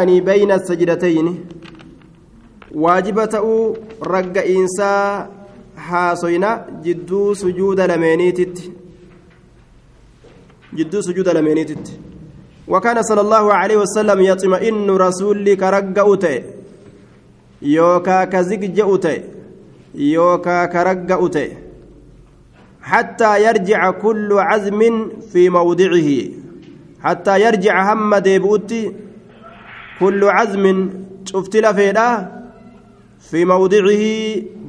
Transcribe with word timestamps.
يعني 0.00 0.20
بين 0.20 0.52
السجدتين. 0.52 1.26
واجبة 2.74 3.34
رق 4.02 4.36
إنسا 4.56 4.92
حاصينا 5.76 6.66
جدو 6.84 7.34
سجود 7.34 7.80
لمينيتت. 7.80 8.56
جدو 10.74 11.00
سجود 11.00 11.28
لمينيتت. 11.28 11.86
وكان 12.68 13.02
صلى 13.02 13.20
الله 13.20 13.54
عليه 13.54 13.76
وسلم 13.76 14.20
يطمئن 14.20 14.90
رسولك 14.90 15.62
رق 15.62 15.96
أتي 16.12 16.42
يوكا 17.62 18.24
كزجج 18.24 18.80
أتي 18.80 19.22
يوكا 19.94 20.64
كرق 20.64 21.24
أتي 21.24 21.48
حتى 22.82 23.30
يرجع 23.46 23.90
كل 23.90 24.28
عزم 24.32 24.80
في 25.32 25.50
موضعه. 25.50 26.10
حتى 27.00 27.40
يرجع 27.40 27.92
هم 27.92 28.14
ديبؤتي 28.14 29.05
كل 30.00 30.24
عزم 30.24 30.90
شفت 31.24 31.56
لفيدا 31.56 32.08
في 33.30 33.44
موضعه 33.44 34.02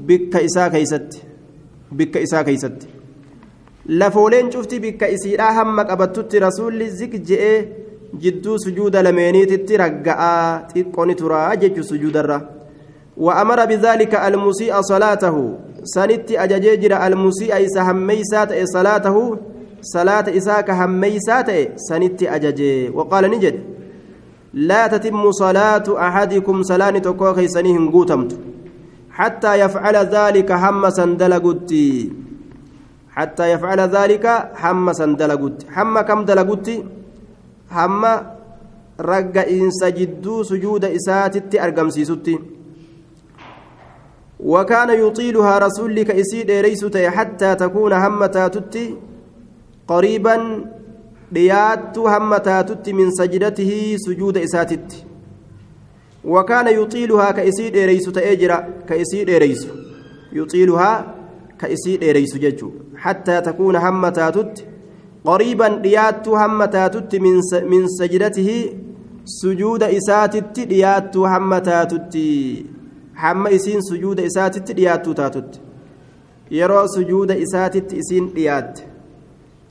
بك 0.08 0.36
إساء 0.36 0.68
كيست 0.70 1.10
بك 1.92 2.18
إساء 2.18 2.42
كيست. 2.42 2.78
لفولين 3.86 4.52
شفت 4.52 4.76
بك 4.76 5.04
إسيرا 5.04 5.50
هم 5.62 5.80
قبضت 5.80 6.36
رسول 6.36 6.90
زك 6.90 7.16
جئ 7.16 7.66
جدو 8.22 8.58
سجود 8.58 8.96
لمينيت 8.96 9.70
ترقع 9.70 10.22
تقوني 10.76 11.14
ترى 11.14 11.56
جج 11.56 11.82
سجود 11.82 12.18
الرّ 12.18 12.42
وأمر 13.18 13.66
بذلك 13.66 14.16
المسيء 14.16 14.82
صلاته 14.82 15.58
سنت 15.84 16.32
أجججر 16.32 16.94
المسيء 17.08 17.66
إسا 17.66 17.82
هميسات 17.92 18.52
صلاته 18.76 19.38
صلاة 19.82 20.38
إساك 20.38 20.70
هميسات 20.70 21.50
سنت 21.90 22.24
أججي. 22.24 22.90
وقال 22.90 23.24
نجد 23.32 23.56
لا 24.58 24.88
تتم 24.88 25.32
صلاة 25.32 25.88
أحدكم 26.08 26.64
سلان 26.64 27.02
تكو 27.02 27.34
خيسنهم 27.34 27.92
قوتمت 27.92 28.32
حتى 29.12 29.52
يفعل 29.60 29.96
ذلك 29.96 30.52
هم 30.52 30.90
سندلقت 30.90 31.74
حتى 33.16 33.52
يفعل 33.54 33.80
ذلك 33.80 34.26
هم 34.64 34.94
سندلقت 34.94 35.58
هم 35.76 35.96
كم 36.02 36.26
دلقت 36.26 36.68
هم 37.72 38.04
رق 39.12 39.36
إنس 39.56 39.82
جدو 39.98 40.44
سجود 40.44 40.86
إساتت 40.86 41.56
أرقمسيست 41.56 42.28
وكان 44.40 44.90
يطيلها 44.90 45.58
رسولك 45.58 46.10
إسيد 46.12 46.52
ريست 46.52 46.98
حتى 46.98 47.56
تكون 47.56 47.94
همتاتت 47.94 48.76
قريبا 49.88 50.36
dhiyaattuu 51.34 52.08
hamma 52.14 52.40
taatutti 52.40 52.94
min 52.94 53.12
sajdatihi 53.20 53.98
sujuuda 54.06 54.42
isaatitti 54.48 55.06
wakaana 56.36 56.70
yuxiiluhaa 56.80 57.34
ka 57.34 57.44
isii 57.52 57.70
dheereysu 57.76 58.12
ta'ee 58.18 58.36
jira 58.42 58.58
ka 58.88 58.96
isii 59.04 59.26
dheereysu 59.30 59.68
yuxiiluhaa 60.40 60.96
ka 61.58 61.68
isii 61.76 61.98
dheereysu 62.04 62.40
jechuu 62.46 62.72
hattaa 63.06 63.42
takuuna 63.48 63.80
hamma 63.86 64.12
taatutti 64.20 64.66
qariiban 65.30 65.80
dhiyaattuu 65.84 66.36
hamma 66.42 66.68
taatutti 66.76 67.20
min 67.20 67.88
sajdatihi 67.98 68.58
sujuuda 69.40 69.90
isaatitti 70.00 70.66
dhiyaattuu 70.74 71.26
hamma 71.34 71.62
taatutti 71.70 72.26
hamma 73.24 73.50
isiin 73.58 73.82
sujuuda 73.90 74.24
isaatitti 74.32 74.74
dhiyaattuu 74.78 75.14
taatutti 75.22 75.60
yeroo 76.60 76.86
sujuuda 76.96 77.36
isaatitti 77.46 77.98
isiin 78.04 78.30
dhiyaatte 78.36 78.84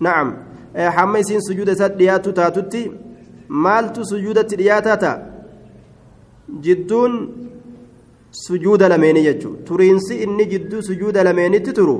na'am 0.07 0.35
hamma 0.97 1.19
isiin 1.19 1.41
sujuuda 1.49 1.73
isaatti 1.73 1.99
dhiyaattu 1.99 2.33
taatutti 2.33 2.83
maaltu 3.49 4.05
sujuudatti 4.11 4.57
dhiyaataa 4.61 4.97
ta'a 5.05 5.19
jidduun 6.67 7.15
sujuuda 8.45 8.89
lameenii 8.89 9.23
jechuudha 9.29 9.65
turiinsi 9.65 10.23
inni 10.25 10.47
jidduu 10.53 10.83
sujuuda 10.83 11.25
lameenitti 11.25 11.73
turu 11.79 11.97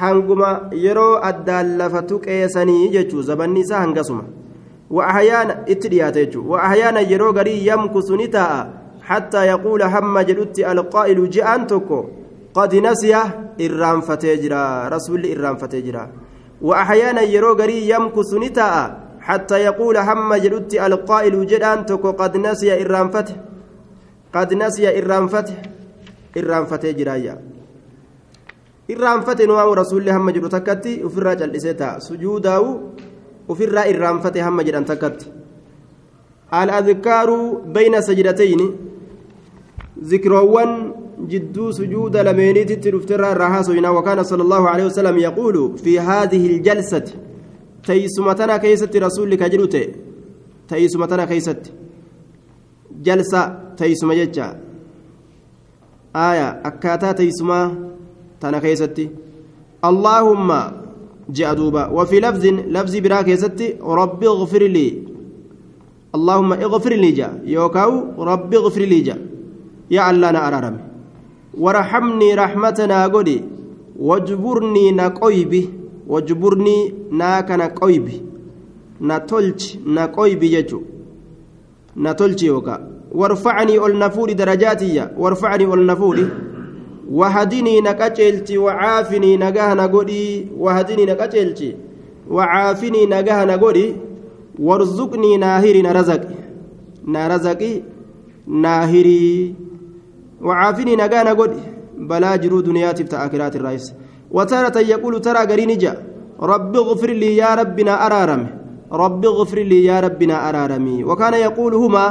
hanguma 0.00 0.50
yeroo 0.84 1.20
addaan 1.30 1.76
lafa 1.78 2.02
tuqeessanii 2.12 2.88
jechuudha 2.96 3.26
zabanni 3.26 3.60
isaa 3.60 3.80
hangasuma 3.84 4.24
wa'ahyaana 4.90 5.58
itti 5.74 5.88
dhiyaata 5.92 6.24
jechuudha 6.24 6.50
wa'ahyaana 6.54 7.00
yeroo 7.12 7.32
garii 7.38 7.66
yamkusu 7.66 8.16
ni 8.16 8.28
taa'a 8.38 8.66
hattaa 9.10 9.44
yaquula 9.52 9.88
hamma 9.94 10.24
jedhutti 10.24 10.64
alqaa'ilu 10.72 11.28
ji'aan 11.36 11.66
tokko 11.66 12.00
qad 12.56 12.74
nasiya 12.86 13.22
irraanfatee 13.66 14.36
jira 14.42 14.88
rasuulli 14.94 15.32
irraanfatee 15.34 15.82
jira. 15.86 16.08
وأحيانا 16.62 17.22
يرو 17.22 17.52
غري 17.58 17.90
يمكث 17.90 18.34
نتاء 18.34 19.02
حتى 19.20 19.56
يقول 19.68 19.96
هم 19.96 20.34
جلت 20.34 20.74
القائل 20.74 21.46
جدان 21.46 21.86
تكو 21.86 22.10
قد 22.10 22.36
نسي 22.36 22.82
إرانفته 22.82 23.36
قد 24.34 24.54
نسي 24.54 24.98
إرانفته 24.98 25.56
إرانفته 26.38 26.90
جرايا. 26.90 27.34
إرانفته 28.90 29.44
نوام 29.44 29.68
رسول 29.68 30.08
هم 30.08 30.30
جلو 30.30 30.48
تكتي. 30.48 31.04
وفر 31.04 31.34
جلسيتا. 31.34 31.98
سجوده 31.98 32.80
وفر 33.48 33.78
إرانفته 33.78 34.48
هم 34.48 34.60
جلان 34.60 34.84
تكتي. 34.84 35.26
الأذكار 36.54 37.28
بين 37.66 38.00
سجدتين. 38.00 38.60
ذكروان 40.02 41.01
جدو 41.28 41.70
سجود 41.70 42.16
لمينيت 42.16 42.84
ترفتر 42.84 43.32
الرهاسوين 43.32 43.86
وكان 43.86 44.22
صلى 44.22 44.42
الله 44.42 44.68
عليه 44.68 44.84
وسلم 44.84 45.18
يقول 45.18 45.78
في 45.78 46.00
هذه 46.00 46.46
الجلسة 46.46 47.04
تيسمتنا 47.86 48.56
كيست 48.56 48.96
رسولك 48.96 49.42
جلوت 49.42 49.76
تيسمتنا 50.68 51.24
كيست. 51.24 51.72
جلسة 53.02 53.58
تيسم 53.76 54.12
ججا 54.12 54.60
آية 56.16 56.48
أكاتا 56.64 57.12
تيسما 57.12 57.60
تنا 58.40 58.58
كيست. 58.58 59.08
اللهم 59.84 60.50
جاء 61.28 61.54
دوبا. 61.54 61.86
وفي 61.86 62.20
لفظ 62.20 62.44
لفظ 62.46 62.96
برا 62.96 63.22
كيست 63.22 63.60
اغفر 63.82 64.62
لي. 64.62 64.88
اللهم 66.14 66.52
اغفر 66.52 66.92
لي 66.92 67.28
يوكاو 67.44 67.92
اغفر 68.54 68.80
لي 68.80 69.16
يا 69.90 70.10
الله 70.10 70.28
أنا 70.30 70.48
أرارمي. 70.48 70.91
ورحمني 71.58 72.34
رحمتنا 72.34 73.06
قدي 73.06 73.42
واجبرني 73.98 74.92
نقويبي 74.92 75.68
واجبرني 76.08 76.94
ناك 77.10 77.50
نقويبي. 77.50 78.22
نتلج 79.02 79.76
نقويبي 79.86 80.52
يجو 80.52 80.82
نتلج 81.96 82.42
يوكا 82.42 82.88
وارفعني 83.12 83.86
النفور 83.86 84.32
درجاتي 84.32 85.08
وارفعني 85.18 85.64
النفور 85.64 86.28
وهدني 87.10 87.80
نكجلتي 87.80 88.58
وعافني 88.58 89.36
نجاه 89.36 89.74
نقولي 89.74 90.46
وهدني 90.58 91.04
نكجلتي 91.06 91.76
وعافني 92.30 93.06
نجاه 93.06 93.44
نقولي 93.44 93.96
وارزقني 94.58 95.36
ناهري 95.36 95.82
نرزق 95.82 96.20
نرزقي 97.06 97.82
ناهري 98.46 99.54
وعافني 100.42 100.96
نجانا 100.96 101.32
قد 101.32 101.52
بلا 101.98 102.36
جرو 102.36 102.60
دنياتي 102.60 103.04
تأكلات 103.04 103.56
الرئيس. 103.56 103.92
وتارة 104.30 104.78
يقول 104.78 105.20
ترى 105.20 105.38
قرينجا 105.38 105.92
رب 106.40 106.76
اغفر 106.76 107.10
لي 107.10 107.36
يا 107.36 107.54
ربنا 107.54 108.06
أرارم 108.06 108.46
رب 108.92 109.24
اغفر 109.24 109.58
لي 109.58 109.84
يا 109.84 110.00
ربنا 110.00 110.48
أرارمي. 110.48 111.04
وكان 111.04 111.34
يقول 111.34 111.74
هما 111.74 112.04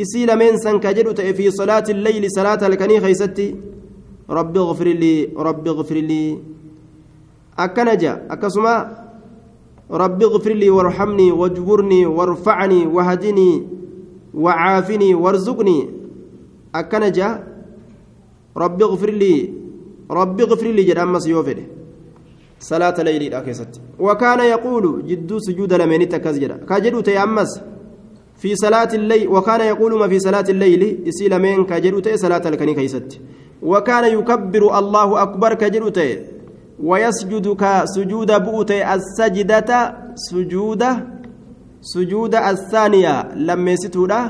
إسيل 0.00 0.36
من 0.36 0.56
سنكجر 0.56 1.14
في 1.14 1.50
صلاة 1.50 1.84
الليل 1.88 2.30
صلاة 2.30 2.66
الكني 2.66 3.00
خيستي. 3.00 3.54
رب 4.30 4.56
اغفر 4.56 4.84
لي 4.84 5.28
رب 5.36 5.68
اغفر 5.68 5.94
لي. 5.94 6.38
أكنجا 7.58 8.26
أكسما 8.30 9.04
رب 9.90 10.22
اغفر 10.22 10.52
لي 10.52 10.70
وارحمني 10.70 11.32
واجبرني 11.32 12.06
وارفعني 12.06 12.86
وهدني 12.86 13.66
وعافني 14.34 15.14
وارزقني. 15.14 16.03
Akkana 16.80 17.10
jaa 17.18 17.34
rabbi 18.62 18.84
gfirlii 18.92 19.40
rabbi 20.18 20.46
gfirlii 20.52 20.86
jedha 20.88 21.02
ammas 21.06 21.26
yoo 21.32 21.44
fedhe 21.48 21.64
salaata 22.58 23.04
leyliidha 23.08 23.40
keessatti 23.46 23.80
wakaana 24.08 24.44
yaquulu 24.44 24.90
jidduu 25.08 25.40
sujuuda 25.46 25.78
lameenitti 25.78 26.16
akkas 26.16 26.36
jedha 26.42 26.58
ka 26.68 26.80
jedhu 26.80 27.02
ta'e 27.02 27.18
ammas 27.18 27.50
wakaana 29.36 29.64
yaquuluma 29.64 30.08
fi 30.08 30.20
salaati 30.20 30.52
illeyli 30.52 30.88
isii 31.10 31.28
lameen 31.28 31.64
ka 31.66 31.80
jedhu 31.80 32.00
ta'e 32.02 32.18
salaata 32.18 32.48
halkanii 32.48 32.74
keeysatti 32.74 33.20
wakaana 33.62 34.06
yukabbiru 34.16 34.70
allahu 34.80 35.18
akbar 35.26 35.56
ka 35.58 35.70
jedhu 35.70 35.90
ta'e 35.90 36.34
ويسجد 36.82 37.46
كسجود 37.62 38.30
بؤت 38.46 38.70
السجدة 38.70 39.70
سجود 40.14 40.82
سجود 41.80 42.34
الثانية 42.34 43.34
لما 43.34 43.70
يستودا 43.70 44.20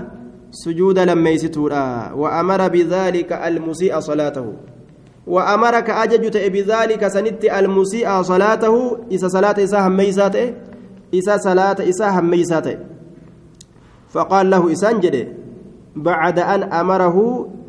سجود 0.55 0.99
لما 0.99 1.31
يستورا 1.31 2.13
وأمر 2.15 2.69
بذلك 2.69 3.33
المسيء 3.33 4.01
صلاته. 4.01 4.47
وأمرك 5.27 5.91
أججت 5.91 6.37
بذلك 6.37 7.09
سنت 7.09 7.45
المسيء 7.45 8.23
صلاته 8.23 8.75
إذا 9.11 9.29
صلاة 9.29 9.57
إسا 9.65 9.79
هميسات 9.89 10.37
إسا 11.15 11.37
صلاة 11.37 11.77
إسا 11.81 12.09
هميسات 12.21 12.67
فقال 14.13 14.51
له 14.51 14.73
إسان 14.73 15.01
جده 15.01 15.29
بعد 15.97 16.39
أن 16.39 16.63
أمره 16.63 17.17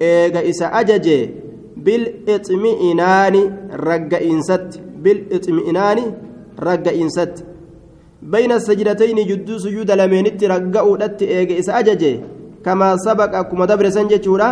إيغا 0.01 0.49
إسا 0.49 0.65
أججي 0.65 1.29
بالإطمئنان 1.77 3.35
رق 3.73 4.11
إنست 4.21 4.69
بالإطمئنان 4.99 5.99
رق 6.59 6.85
إنست. 6.91 7.35
بين 8.21 8.51
السجدتين 8.51 9.15
جدو 9.27 9.57
سجود 9.57 9.91
لمنت 9.91 10.43
رقعوا 10.43 10.97
لت 10.97 11.21
إيغا 11.23 11.59
إسا 11.59 11.79
أججي 11.79 12.13
كما 12.65 12.97
سبق 13.05 13.31
أكما 13.35 13.65
دبر 13.65 13.85
سنجتورا 13.95 14.49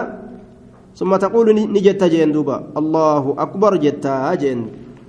ثم 1.00 1.12
تقول 1.15 1.48
نجت 1.75 2.01
جين 2.13 2.31
دوبا 2.31 2.57
الله 2.80 3.24
أكبر 3.45 3.71
جتا 3.83 4.36
جين 4.42 4.60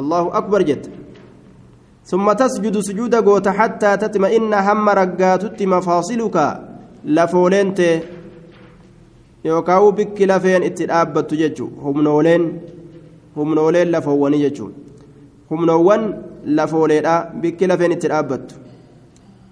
الله 0.01 0.23
أكبر 0.41 0.61
جت 0.69 0.85
ثم 2.11 2.27
تسجد 2.33 2.77
سجود 2.89 3.15
قوت 3.15 3.47
حتى 3.59 3.91
تطمئن 4.03 4.53
هم 4.67 4.87
رقاتت 5.01 5.59
مفاصلك 5.73 6.37
لفولنت 7.17 7.81
yookaan 9.45 9.93
bikki 9.97 10.25
lafeen 10.27 10.63
itti 10.69 10.87
dhaabbattu 10.89 11.37
jechuun 11.37 11.73
humnooleen 11.85 12.45
humnooleen 13.37 13.91
lafoowwanii 13.95 14.41
jechuun 14.45 14.73
humnoowwan 15.51 16.05
lafooleedha 16.59 17.15
bikki 17.43 17.67
lafeen 17.71 17.93
itti 17.97 18.09
dhaabbattu 18.13 18.55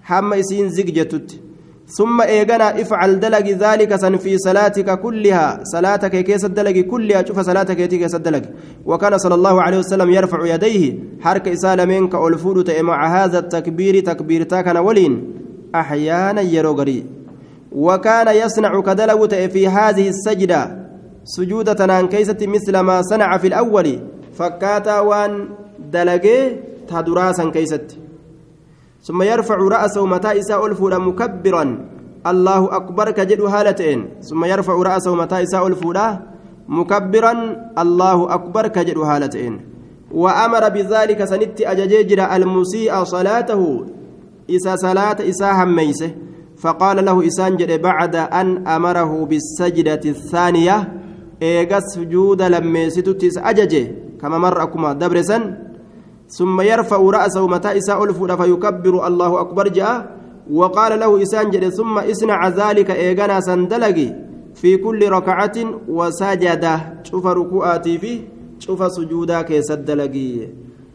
hamma 0.09 0.37
isiin 0.41 0.69
zig 0.77 0.89
jettutti 0.97 1.37
ثم 1.97 2.21
إيغنا 2.21 2.81
افعل 2.81 3.19
دلق 3.19 3.47
ذلك 3.47 3.95
سن 3.95 4.17
في 4.17 4.37
صلاتك 4.37 4.99
كلها. 4.99 5.59
صلاتك 5.63 6.23
كيس 6.23 6.45
الدلق 6.45 6.77
كلها. 6.79 7.25
شوف 7.25 7.39
صلاتك 7.39 7.87
كيس 7.87 8.15
الدلق 8.15 8.41
وكان 8.85 9.17
صلى 9.17 9.35
الله 9.35 9.61
عليه 9.61 9.77
وسلم 9.77 10.09
يرفع 10.09 10.45
يديه. 10.45 10.93
حرك 11.21 11.47
إسال 11.47 11.87
منك 11.87 12.15
ألفود 12.15 12.71
مع 12.71 13.23
هذا 13.23 13.39
التكبير 13.39 13.99
تكبير 13.99 14.43
تاكن 14.43 14.77
ولين. 14.77 15.13
أحيانا 15.75 16.41
يروغري. 16.41 17.05
وكان 17.71 18.27
يصنع 18.35 18.81
كدلوت 18.81 19.33
في 19.35 19.67
هذه 19.67 20.09
السجدة. 20.09 20.61
سجودة 21.23 21.73
تنان 21.73 22.07
كيسة 22.07 22.37
مثل 22.41 22.79
ما 22.79 23.01
صنع 23.01 23.37
في 23.37 23.47
الأول. 23.47 23.99
فكاتا 24.33 24.99
وان 24.99 25.49
دلقي 25.91 26.51
تدراسا 26.87 27.49
كيست. 27.49 27.97
ثم 29.03 29.21
يرفع 29.21 29.55
رأسه 29.55 30.05
متى 30.05 30.39
إساء 30.39 30.65
الفول 30.65 30.99
مكبرا. 30.99 31.65
الله 32.27 32.75
أكبر 32.75 33.11
كجد 33.11 33.41
هالتين 33.41 34.09
ثم 34.21 34.45
يرفع 34.45 34.73
رأسه 34.73 35.15
متى 35.15 35.43
إساء 35.43 35.67
الفول 35.67 35.99
مكبرا. 36.67 37.33
الله 37.77 38.33
أكبر 38.33 38.67
كجد 38.67 38.97
هالتين 38.97 39.61
وأمر 40.11 40.69
بذلك 40.69 41.25
سنت 41.25 41.61
أجججر 41.61 42.35
المسيء 42.35 43.03
صلاته. 43.03 43.85
إسا 44.49 44.75
صلاة 44.75 45.17
إسا 45.29 45.51
هميسه. 45.51 46.11
فقال 46.57 47.05
له 47.05 47.27
إسان 47.27 47.57
جد 47.57 47.81
بعد 47.81 48.15
أن 48.15 48.67
أمره 48.67 49.25
بالسجدة 49.25 50.03
الثانية. 50.05 50.93
إيغا 51.41 51.79
سجود 51.79 52.41
لما 52.41 52.89
ستتس 52.89 53.37
أججي 53.37 53.91
كما 54.21 54.37
مر 54.37 54.63
أكما 54.63 54.93
دبرسا 54.93 55.57
ثم 56.37 56.61
يرفع 56.61 56.97
رأسه 56.97 57.47
متى 57.47 57.77
إساء 57.77 58.03
ألفون 58.03 58.35
فيكبر 58.35 59.07
الله 59.07 59.31
أكبر 59.41 59.67
جاء 59.67 60.17
وقال 60.51 60.99
له 60.99 61.21
إسان 61.21 61.49
جد 61.49 61.69
ثم 61.69 61.95
اصنع 61.99 62.39
ذلك 62.47 62.89
إيغانا 62.91 63.39
سندلقي 63.47 64.07
في 64.55 64.77
كل 64.77 65.09
ركعة 65.09 65.57
وسجدة 65.87 66.75
شوف 67.03 67.25
ركوعاتي 67.25 67.97
فيه 67.97 68.19
شوف 68.59 68.79
سجودا 68.91 69.41
كيسدلقي 69.41 70.31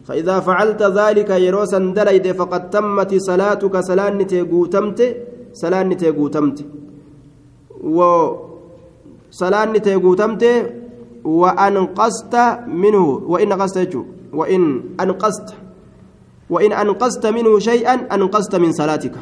فإذا 0.06 0.40
فعلت 0.40 0.82
ذلك 0.82 1.30
يروسا 1.30 1.78
دليد 1.78 2.32
فقد 2.32 2.70
تمت 2.70 3.14
صلاتك 3.14 3.80
سلانتي 3.80 4.40
قوتمت 4.40 5.00
salaanni 5.52 5.96
tee 5.96 6.12
guutamte 6.12 6.64
salaanni 9.30 9.80
tee 9.80 9.98
guutamte 9.98 10.50
wa 11.24 11.50
anqasta 11.66 12.42
minhu 12.82 13.22
in 16.60 16.72
anqasta 16.72 17.32
minhu 17.32 17.60
shay'an 17.60 18.06
anqasta 18.10 18.58
min 18.58 18.72
salaatika 18.72 19.20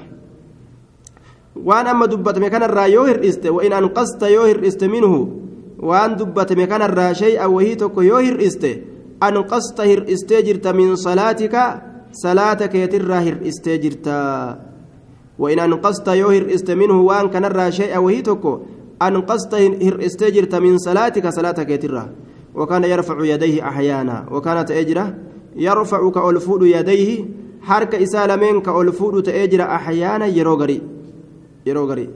waan 1.57 1.87
amma 1.87 2.07
dubbatame 2.07 2.51
kanarraa 2.51 2.89
yoo 2.89 3.07
hir'iste 3.07 3.51
wa 3.51 3.65
in 3.65 3.73
anqasta 3.73 4.31
yoo 4.31 4.47
hir'iste 4.47 4.89
minhu 4.89 5.29
waan 5.79 6.17
dubbatame 6.19 6.67
kanarraa 6.67 7.15
shay'an 7.15 7.51
wahii 7.51 7.77
tokko 7.77 8.03
yoo 8.03 8.19
hir'iste 8.19 8.71
anqasta 9.21 9.83
hir'istee 9.85 10.43
jirta 10.43 10.73
min 10.73 10.97
salaatika 10.97 11.83
salaata 12.23 12.69
keetirraa 12.69 13.21
hir'istee 13.21 13.79
jirta 13.79 14.17
وإن 15.39 15.59
أنقصت 15.59 16.09
يوهر 16.09 16.55
است 16.55 16.71
منه 16.71 17.01
وأن 17.01 17.29
كان 17.29 17.45
الرا 17.45 17.71
شيئا 17.71 17.99
وهي 17.99 18.23
تكو 18.23 18.59
أنقصت 19.03 19.55
هر 19.55 20.07
استجرت 20.07 20.55
من 20.55 20.79
صلاتك 20.79 21.29
صلاتك 21.29 21.71
يترى 21.71 22.05
وكان 22.57 22.85
يرفع 22.85 23.25
يديه 23.25 23.69
أحيانا. 23.69 24.27
وكانت 24.31 24.71
أجرة 24.71 25.15
يرفع 25.57 26.11
كألفود 26.11 26.63
يديه 26.63 27.25
حرك 27.63 27.95
إسالمين 27.95 28.61
كألفود 28.61 29.23
تأجر 29.23 29.63
أحيانا. 29.63 30.27
يروغري 30.27 30.83
يروغري. 31.67 32.11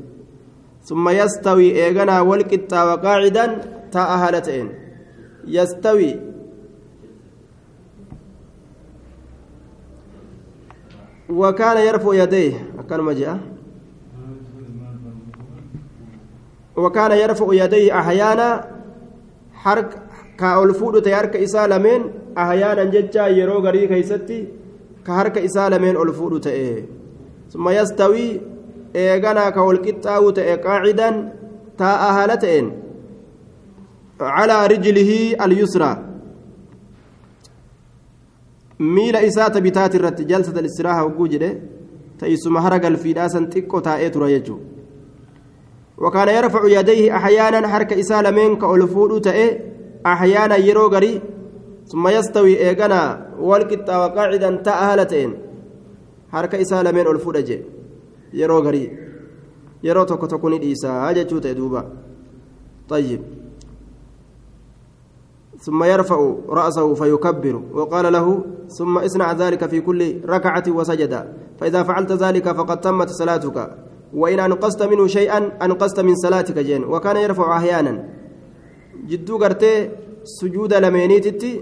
ثم 0.84 1.08
يستوي 1.08 1.84
إيغنا 1.84 2.20
والكتا 2.20 2.84
وقاعدا 2.84 3.60
تأهلتين 3.92 4.68
يستوي. 5.46 6.16
وكان 11.30 11.86
يرفع 11.86 12.14
يديه. 12.14 12.72
كان 12.90 13.00
مجيء. 13.00 13.36
وكان 16.76 17.12
يرفع 17.12 17.46
يديه 17.64 17.98
أحيانا. 17.98 18.70
حرك 19.54 20.02
كأول 20.40 20.74
فود 20.74 21.02
تيارك 21.02 21.36
إسالمين 21.36 22.02
أحيانا 22.38 22.84
ججا 22.84 23.26
يرو 23.26 23.58
غري 23.64 23.86
كيستي 23.86 24.48
كحرك 25.06 25.38
إسالمين 25.38 25.96
أول 25.96 26.12
فود 26.12 26.40
تأيه 26.40 26.86
ثم 27.52 27.68
يستوي 27.68 28.40
إيغانا 28.96 29.50
كأول 29.50 29.76
كتاو 29.76 30.30
تأيه 30.30 30.54
قاعدا 30.54 31.32
تاء 31.78 32.02
هالتين 32.16 32.66
على 34.20 34.66
رجله 34.66 35.10
اليسرى 35.44 36.10
miila 38.80 39.20
isaa 39.22 39.50
tabitaati 39.50 39.96
irratti 39.96 40.24
jalsata 40.24 40.60
istiraaha 40.68 41.02
hogguu 41.02 41.26
jedhe 41.32 41.48
ta'isuma 42.20 42.60
hara 42.66 42.78
galfiidhaasan 42.84 43.48
xiqqoo 43.54 43.80
taa'ee 43.88 44.10
tura 44.14 44.28
jechuudha 44.30 44.64
wakaana 46.04 46.32
yarfacu 46.32 46.68
yadayhi 46.74 47.10
ahyaanan 47.18 47.66
harka 47.72 47.98
isaa 48.02 48.22
lameen 48.22 48.56
ka 48.62 48.66
ol 48.66 48.86
qixxaawa 53.70 54.14
qaacidan 54.16 54.62
ta'a 54.62 54.86
haala 54.88 55.06
ta'een 55.06 55.32
harka 56.32 56.56
isaa 56.58 56.82
lameen 56.82 57.06
ol 57.06 57.18
fuudha 57.18 57.42
jee 57.42 57.62
yeroo 58.40 58.62
garii 58.62 58.88
yeroo 59.82 60.04
tokko 60.04 60.26
tokko 60.26 60.50
ni 60.50 60.58
dhiisaa 60.58 61.14
jechuu 61.14 61.40
ta'e 61.40 61.54
duuba 61.54 61.84
طيب 62.90 63.22
ثم 65.58 65.84
يرفع 65.84 66.34
رأسه 66.48 66.94
فيكبر 66.94 67.62
وقال 67.72 68.12
له 68.12 68.44
ثم 68.68 68.98
اصنع 68.98 69.32
ذلك 69.32 69.66
في 69.66 69.80
كل 69.80 70.20
ركعة 70.26 70.64
وسجد 70.68 71.34
فإذا 71.60 71.82
فعلت 71.82 72.12
ذلك 72.12 72.52
فقد 72.52 72.80
تمت 72.80 73.08
صلاتك 73.08 73.76
وإن 74.14 74.40
أنقصت 74.40 74.82
منه 74.82 75.06
شيئا 75.06 75.52
أنقصت 75.62 76.00
من 76.00 76.14
صلاتك 76.14 76.58
جين 76.58 76.84
وكان 76.84 77.16
يرفع 77.16 77.56
أحيانا 77.56 78.04
جدو 79.10 79.34
قرتي 79.42 79.72
سجود 80.38 80.72
لمينيتتي 80.84 81.52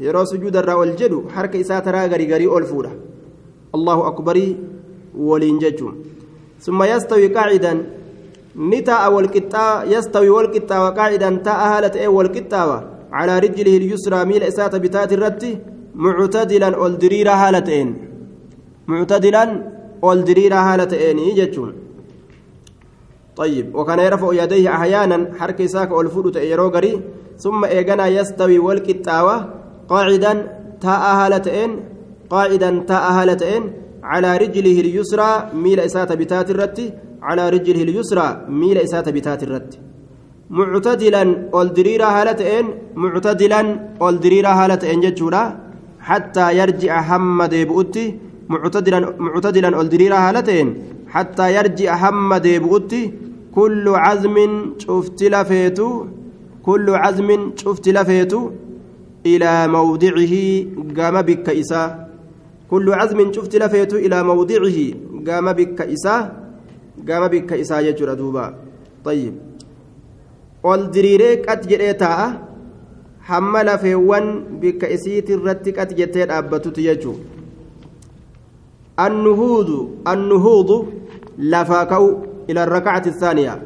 يرى 0.00 0.22
سجود 0.30 0.56
الرا 0.56 0.74
والجد 0.80 1.12
حركة 1.34 1.60
إسات 1.60 1.88
راغري 1.88 2.24
غري 2.32 2.46
ألفورة 2.58 2.92
الله 3.76 3.98
أكبر 4.10 4.36
ولينججم 5.28 5.94
ثم 6.64 6.82
يستوي 6.82 7.26
قاعدا 7.36 7.72
نتا 8.70 9.06
والقطا 9.14 9.66
يستوي 9.94 10.30
والقطا 10.36 10.76
وقاعدا 10.84 11.30
تا 11.46 11.52
أهلت 11.66 11.96
والقطا 12.16 12.64
على 13.18 13.34
رجله 13.44 13.76
اليسرى 13.76 14.24
ميل 14.30 14.42
إسات 14.42 14.74
بتات 14.84 15.12
الرت 15.12 15.42
معتدلا 16.04 16.68
أولدريرا 16.80 17.34
هالتين 17.42 17.88
معتدلا 18.86 19.44
أولدريرا 20.04 20.58
هالتين 20.68 21.18
يجتون 21.18 21.72
طيب 23.36 23.74
وكان 23.74 23.98
يرفع 23.98 24.28
يديه 24.42 24.74
أحيانا 24.76 25.18
حرك 25.38 25.66
ساك 25.66 25.90
أولفود 25.90 26.36
إيروغري 26.36 27.00
ثم 27.38 27.64
إيغانا 27.64 28.06
يستوي 28.06 28.58
والكتاوة 28.58 29.36
قاعدا 29.88 30.32
تاء 30.80 31.02
هالتين 31.20 31.70
قاعدا 32.30 32.70
تاء 32.90 33.04
هالتين 33.16 33.62
على 34.02 34.36
رجله 34.36 34.76
اليسرى 34.84 35.50
ميل 35.54 35.80
إسات 35.80 36.12
بتات 36.20 36.50
الرت 36.50 36.78
على 37.22 37.48
رجله 37.54 37.82
اليسرى 37.82 38.26
ميل 38.48 38.78
إسات 38.78 39.08
بتات 39.08 39.42
الرت. 39.42 39.78
معتدلا 40.50 41.22
والدريرا 41.52 42.08
هالتين 42.16 42.66
معتدلا 42.94 43.60
والدريرا 44.00 44.48
هالتين 44.48 45.00
جتشورا 45.00 45.42
حتى 46.08 46.46
يرجع 46.58 47.02
حمد 47.08 47.54
بؤتي 47.70 48.06
معتدلا 48.48 48.98
معتدلا 49.18 49.76
والدريرا 49.78 50.16
هالتين 50.16 50.66
حتى 51.16 51.46
يرجع 51.56 51.90
حمد 52.02 52.46
بؤتي 52.64 53.02
كل 53.56 53.84
عزم 54.04 54.36
شفت 54.84 55.20
لفيتو 55.34 55.88
كل 56.66 56.86
عزم 57.02 57.28
شفت 57.62 57.86
لفيتو 57.96 58.40
إلى 59.30 59.52
موضعه 59.76 60.34
قام 60.98 61.16
بك 61.28 61.46
إساه 61.60 61.88
كل 62.70 62.86
عزم 63.00 63.18
شفت 63.36 63.52
لفيتو 63.62 63.96
إلى 64.04 64.18
موضعه 64.30 64.78
قام 65.28 65.46
بك 65.58 65.78
إساه 65.94 66.22
قام 67.08 67.22
بك 67.32 67.50
إساه 67.62 67.80
يجر 67.88 68.14
دوبا. 68.20 68.46
طيب. 69.04 69.34
والدريري 70.66 71.34
قد 71.46 71.60
جريتا 71.68 72.12
hamma 73.28 73.62
lafeewwan 73.66 74.26
bikka 74.62 74.86
isiiti 74.96 75.32
irratti 75.36 75.72
qat 75.76 75.90
jettee 75.98 76.26
dhaabbatutu 76.30 76.80
jechuu 76.86 77.14
annuhuudu 79.04 79.78
annuhuudu 80.12 80.76
lafaa 81.38 81.86
ka'u 81.86 82.26
ila 82.48 82.64
rakacati 82.64 83.08
الثانية 83.08 83.58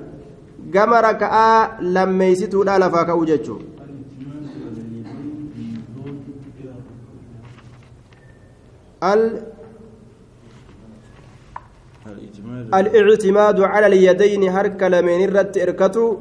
gama 0.70 1.00
raka'aa 1.00 1.80
lammeeysituudha 1.80 2.78
lafaa 2.78 3.04
ka'u 3.04 3.24
jechuu 3.26 3.60
الاعتماد 12.74 13.60
على 13.60 13.86
اليدين 13.86 14.48
هرك 14.48 14.82
لمن 14.82 15.24
الرت 15.24 15.58
اركتو 15.58 16.16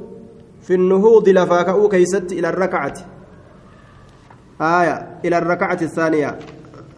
في 0.61 0.73
النهوض 0.73 1.29
لفاكأو 1.29 1.89
كيست 1.89 2.31
إلى 2.31 2.49
الركعة 2.49 2.93
آية 4.61 5.07
إلى 5.25 5.37
الركعة 5.37 5.77
الثانية 5.81 6.39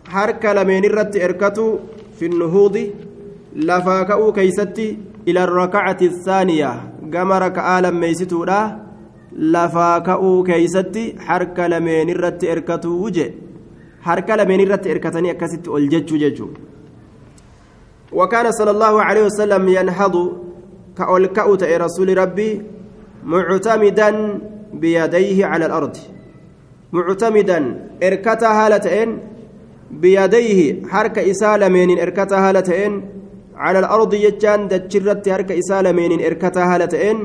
هرك 0.10 0.46
لمن 0.46 0.86
الرت 0.86 1.16
اركتو 1.18 1.80
في 2.20 2.26
النهوض 2.26 2.90
لفاكأو 3.56 4.32
كيست 4.34 4.80
إلى 5.28 5.44
الركعة 5.44 5.98
الثانية 6.02 6.72
كما 7.14 7.40
ركعة 7.40 7.82
لميستو 7.82 8.46
لفاكأو 9.36 10.44
كيست 10.44 10.98
هرك 11.28 11.60
لمن 11.60 12.10
الرت 12.10 12.44
اركتو 12.44 12.90
وجه 12.90 13.34
harka 14.02 14.36
lameen 14.38 14.62
irratti 14.66 14.90
erkatanii 14.90 15.30
akkasitti 15.30 15.70
ol 15.70 15.88
jechuu 15.94 16.18
jechuu. 16.18 16.50
وكان 18.12 18.52
صلى 18.52 18.72
الله 18.72 19.02
عليه 19.04 19.24
وسلم 19.26 19.70
ينهض 19.70 20.16
كأولكأت 20.98 21.64
رسول 21.64 22.18
ربي 22.18 22.62
معتمدا 23.24 24.40
بيديه 24.74 25.46
على 25.46 25.66
الأرض 25.66 25.98
معتمدا 26.92 27.60
إركتا 28.04 28.48
هالتين 28.48 29.10
بيديه 29.92 30.86
حرك 30.88 31.20
إسالمين 31.20 32.00
إركتا 32.00 32.50
هالتين 32.50 32.92
على 33.64 33.80
الأرض 33.84 34.14
يجان 34.28 34.62
دجرت 34.72 35.26
حرك 35.34 35.50
إسالمين 35.62 36.12
إركتا 36.28 36.64
هالتين 36.72 37.18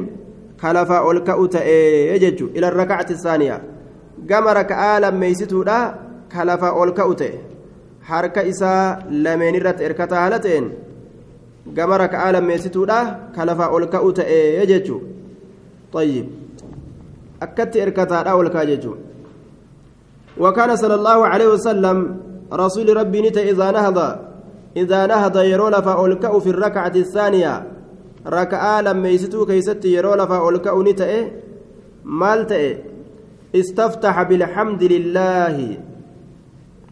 خلفا 0.63 0.99
أولكأت 1.07 1.55
يجج 2.13 2.39
إلى 2.57 2.67
الركعة 2.69 3.09
الثانية 3.17 3.57
قام 4.31 4.45
ركعة 4.61 4.99
لما 5.05 5.27
يستو 5.27 5.61
ka 6.29 6.45
lafa 6.45 6.75
ol 6.75 6.93
ka'u 6.93 7.15
ta'e 7.15 7.39
harka 8.09 8.43
isaa 8.53 8.99
lameen 9.25 9.55
irratti 9.59 9.87
erkataa 9.89 10.23
haala 10.25 10.39
ta'een 10.47 10.67
gama 11.77 11.99
raka'aa 12.05 12.33
lammeessituudha 12.37 12.99
ka 13.35 13.47
lafa 13.49 13.71
ol 13.77 13.87
ka'u 13.95 14.13
ta'e 14.13 14.67
jechuu 14.73 15.03
طيب 15.93 16.27
erkataadha 17.87 18.37
ol 18.37 18.51
kaa 18.51 18.67
jechuu 18.67 18.97
وكان 20.37 20.77
صلى 20.77 20.95
الله 20.95 21.19
عليه 21.27 21.49
وسلم 21.57 21.97
رسول 22.53 22.97
Rabbii 22.97 23.21
ni 23.25 23.30
ta'a 23.30 23.41
إذا 23.41 23.71
نهض 23.71 23.99
إذا 24.77 25.07
نهض 25.07 25.37
yeroo 25.37 25.69
lafaa 25.69 25.93
ol 25.93 26.08
ka'u 26.08 26.39
في 26.39 26.51
الركعة 26.51 26.93
الثانية 26.97 27.67
raka'aa 28.27 28.81
lammeessoo 28.81 29.47
keessatti 29.47 29.85
yeroo 29.85 30.15
lafaa 30.15 30.39
ol 30.39 30.51
ka'u 30.51 30.75
ni 30.83 30.99
ta'a 30.99 31.31
maal 32.05 32.77
استفتح 33.55 34.23
بالحمد 34.23 34.83
لله 34.83 35.77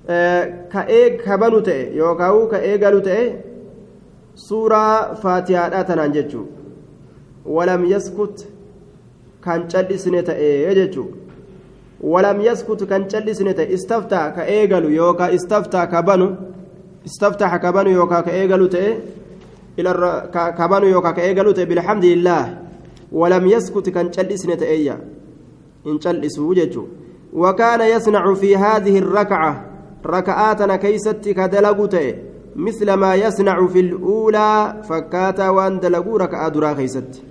ka 0.07 0.85
eegabanu 0.89 1.63
ta'e 1.63 1.97
yookaan 1.97 2.49
ka 2.51 2.59
eegalu 2.71 3.01
ta'e 3.01 3.37
suuraa 4.35 5.15
faatihaadhaa 5.23 5.85
tanaan 5.85 6.13
jechuun 6.13 6.49
walam 7.47 7.85
yaskut 7.93 8.45
kan 9.41 9.69
callisne 9.69 10.23
ta'e 10.23 10.75
jechuun 10.75 11.09
walam 12.03 12.41
yaskut 12.41 12.87
kan 12.89 13.09
callisne 13.09 13.55
ta'e 13.55 13.73
istaftaa 13.73 14.31
ka 14.31 14.45
eegalu 14.45 14.91
yookaan 14.91 15.35
ka 17.05 18.31
eegalu 18.33 18.69
ta'e 18.69 18.89
ka 20.33 20.69
banu 20.69 20.87
yookaan 20.89 21.15
ka 21.15 21.23
eegalu 21.23 21.55
ta'e 21.55 21.67
bilhamdulillah 21.67 22.45
walam 23.13 23.47
yaskut 23.47 23.91
kan 23.93 24.11
callisne 24.11 24.57
ta'eeyya 24.57 24.97
hin 25.85 25.99
callisuu 25.99 26.55
jechuun 26.55 27.05
وكان 27.35 27.81
يصنع 27.81 28.35
في 28.35 28.57
هذه 28.57 28.99
الركعه 28.99 29.65
raka'aa 30.07 30.51
tana 30.51 30.77
keessatti 30.77 31.29
kan 31.29 31.48
dalagu 31.48 31.87
ta'e 31.87 32.15
مثل 32.57 32.93
ما 32.93 33.15
يصنع 33.15 33.67
في 33.67 33.81
الأولى 33.81 34.83
fakkaataa 34.89 35.49
waan 35.49 35.81
dalaguu 35.81 36.17
raka'aa 36.17 36.49
duraa 36.49 36.73
keessatti 36.73 37.23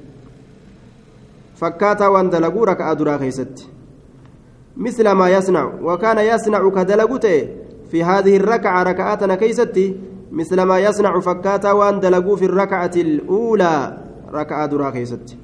fakkaataa 1.55 2.07
waan 2.07 2.29
dalaguu 2.29 2.63
raka'aa 2.63 2.93
duraa 2.93 3.17
keessatti 3.17 3.67
مثل 4.77 5.11
ما 5.11 5.29
يصنع 5.29 5.71
وكان 5.81 6.17
يصنع 6.17 6.69
kan 6.69 6.85
dalagu 6.85 7.17
ta'e 7.17 7.62
في 7.93 8.03
هذه 8.03 8.37
الركعة 8.37 8.83
raka'aa 8.83 9.16
tana 9.16 9.35
keessatti 9.35 9.77
مثل 10.31 10.61
ما 10.61 10.79
يصنع 10.79 11.19
fakkaataa 11.19 11.71
waan 11.71 11.99
dalaguu 11.99 12.35
في 12.35 12.45
الركعة 12.45 12.91
الأولى 12.95 13.97
ركعة 14.33 14.65
درا 14.65 14.89
كيست 14.89 15.37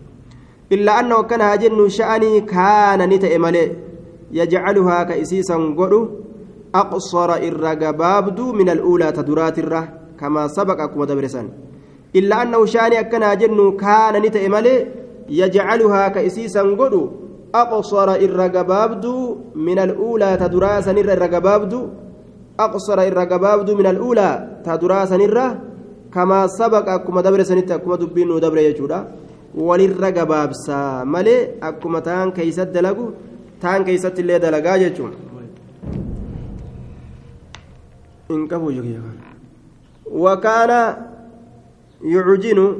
إلا 0.71 0.99
أنه 0.99 1.21
كان 1.21 1.41
هاجن 1.41 1.89
شأني 1.89 2.41
كان 2.41 3.09
نتئ 3.09 3.37
ملئ 3.37 3.71
يجعلها 4.31 5.03
كإسيسا 5.03 5.55
قدو 5.79 6.09
أقصر 6.75 7.33
إرى 7.33 7.71
قبابدو 7.85 8.53
من 8.53 8.69
الأولى 8.69 9.11
تدرات 9.11 9.59
الره 9.59 9.83
كما 10.19 10.47
سبق 10.47 10.81
أكما 10.81 11.05
دبرسان 11.05 11.49
إلا 12.15 12.41
أنه 12.41 12.65
شأني 12.65 12.99
أكنا 12.99 13.33
جن 13.33 13.77
كان 13.77 14.21
نتئ 14.21 14.49
ملي 14.49 14.87
يجعلها 15.29 16.07
كإسيسا 16.07 16.61
قدو 16.61 17.09
أقصر 17.55 18.09
إرى 18.11 18.47
قبابدو 18.57 19.37
من 19.55 19.79
الأولى 19.79 20.37
تدراسا 20.37 20.91
إرى 20.91 21.27
قبابدو 21.35 21.81
أقصر 22.59 22.99
إرى 22.99 23.23
قبابدو 23.31 23.75
من 23.75 23.87
الأولى 23.93 24.29
تدراسا 24.65 25.15
إرى 25.15 25.47
كما 26.13 26.47
سبق 26.47 26.89
أكما 26.89 27.21
دبرسان 27.21 27.57
أكما 27.57 27.95
دبين 27.95 28.39
دبر 28.39 28.57
يجودا 28.57 28.99
walirra 29.55 30.11
gabaabsaa 30.11 31.05
malee 31.05 31.57
akkuma 31.61 32.01
taan 32.01 32.31
keeysatti 32.31 32.73
dalagu 32.73 33.05
taan 33.61 33.85
keeysatti 33.85 34.21
illee 34.21 34.39
dalagaa 34.39 34.77
jechuun 34.77 35.13
وكان 40.09 40.71
يعجن 42.01 42.77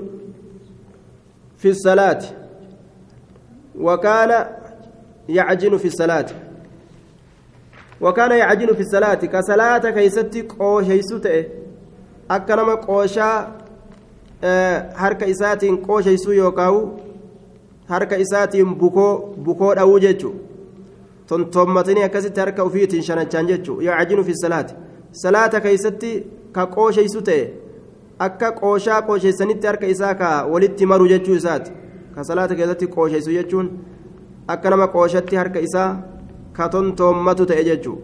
في 1.58 1.70
الصلاة. 1.70 2.22
وكان 3.80 4.46
يعجن 5.30 5.78
في 5.78 5.88
الصلاة. 5.88 6.26
وكان 8.02 8.32
يعجن 8.32 8.74
في 8.74 8.82
الصلاة 8.82 9.14
كصلاة 9.34 9.90
كيستي 9.90 10.42
قوشيسو 10.42 11.18
تئه 11.18 11.46
أكنما 12.32 12.74
قوشا 12.76 13.60
harka 14.96 15.26
isaatiin 15.26 15.78
qooshaysuu 15.78 16.34
yookaan 16.34 16.92
harka 17.88 18.16
isaatiin 18.16 18.76
bukoo 18.76 19.36
bukoo 19.44 19.76
dhawuu 19.76 20.00
jechuun 20.00 20.40
tontommatanii 21.28 22.04
akkasitti 22.04 22.40
harka 22.40 22.64
ofiitiin 22.64 23.04
shanachaan 23.04 23.48
jechuun 23.48 23.84
yaa 23.84 23.98
cajinu 23.98 24.24
fi 24.24 24.36
salaati 24.44 24.74
salaata 25.24 25.62
keeysatti 25.66 26.12
ka 26.52 26.66
qoosheysu 26.76 27.22
ta'e 27.22 27.44
akka 28.28 28.52
qooshaa 28.62 29.02
qoosheessanitti 29.10 29.68
harka 29.68 29.88
isaa 29.96 30.14
ka 30.22 30.30
walitti 30.54 30.86
maru 30.86 31.08
jechuu 31.14 31.36
isaati 31.42 31.72
ka 32.16 32.24
salaata 32.24 32.56
keessatti 32.56 32.88
qoosheysu 32.96 33.32
jechuun 33.38 33.70
akka 34.48 34.70
nama 34.70 34.88
qooshatti 34.96 35.36
harka 35.42 35.60
isaa 35.68 35.90
ka 36.58 36.70
tontoommatu 36.74 37.46
ta'e 37.52 37.64
jechuu 37.70 37.98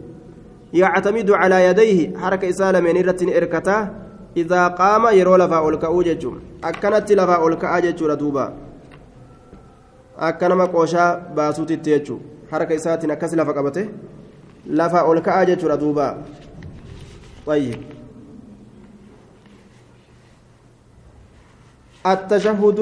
yactamidu 0.82 1.34
calaa 1.42 1.62
yadayhi 1.68 2.06
harka 2.24 2.48
isaa 2.54 2.72
lameen 2.78 2.98
irratti 3.02 3.26
ni 3.26 3.38
erkataa 3.42 3.82
idaa 4.44 4.70
qaama 4.80 5.12
yeroo 5.20 5.38
lafaa 5.44 5.62
ol 5.68 5.78
ka'uu 5.84 6.04
jechuun 6.10 6.40
akkanatti 6.70 7.16
lafaa 7.22 7.40
ol 7.48 7.56
ka'aa 7.64 7.82
jechuudha 7.88 8.16
duuba 8.24 8.46
akka 10.30 10.50
nama 10.50 10.68
qooshaa 10.78 11.10
baasuutitti 11.38 11.90
jechuu 11.96 12.20
harka 12.52 12.74
isaatiin 12.82 13.12
akkas 13.18 13.34
lafa 13.42 13.54
qabate 13.60 13.84
lafaa 14.82 15.04
ol 15.12 15.22
ka'aa 15.30 15.46
jechuudha 15.52 15.78
duuba 15.86 16.08
طيب 17.46 17.82
التشهد 22.06 22.80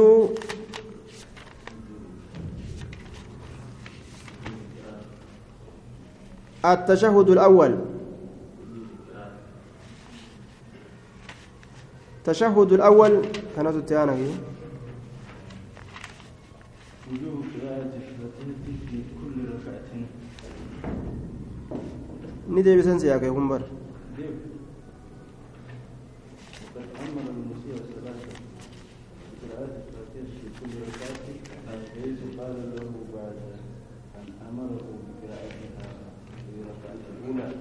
التشهد 6.66 7.30
الأول. 7.30 7.80
تشهد 12.24 12.72
الأول. 12.74 13.22
كانت 13.56 13.76
التيانة 13.76 14.14
وجوب 17.12 17.44
قراءة 17.54 17.92
الفاتحة 17.96 18.52
في 18.92 18.98
كل 19.20 19.36
ركعة. 19.54 19.92
ندي 22.50 22.78
بسنس 22.78 23.04
يا 23.04 23.18
كيكون 23.18 23.48
بر 23.48 23.62
وقد 26.76 26.88
أمر 27.04 27.26
المسيء 27.30 27.76
صلاة. 27.96 28.22
قراءة 29.42 29.76
الفاتحة 29.84 30.26
في 30.42 30.48
كل 30.60 30.72
ركعة. 30.88 31.28
حيث 31.94 32.20
قال 32.40 32.56
له 32.76 32.92
بعد 33.16 33.38
أن 34.18 34.28
أمره 34.50 34.88
مات. 37.34 37.54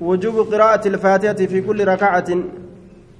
وجوب 0.00 0.36
قراءة 0.54 0.88
الفاتحة 0.88 1.34
في 1.34 1.60
كل 1.60 1.84
ركعة. 1.88 2.30